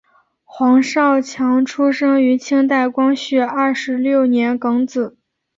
[0.43, 5.15] 黄少强出生于清代光绪二十六年庚子。